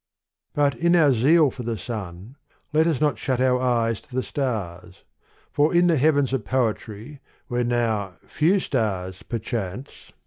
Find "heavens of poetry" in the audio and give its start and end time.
5.97-7.19